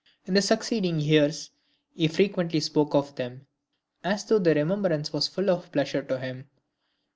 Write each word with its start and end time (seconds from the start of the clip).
In 0.25 0.33
the 0.33 0.41
succeeding 0.41 0.99
years, 0.99 1.51
he 1.93 2.07
frequently 2.07 2.59
spoke 2.59 2.95
of 2.95 3.13
them, 3.17 3.45
as 4.03 4.25
though 4.25 4.39
the 4.39 4.55
remembrance 4.55 5.13
was 5.13 5.27
full 5.27 5.51
of 5.51 5.71
pleasure 5.71 6.01
to 6.01 6.17
him. 6.17 6.49